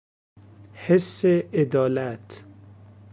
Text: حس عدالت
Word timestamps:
حس 0.73 1.25
عدالت 1.53 2.43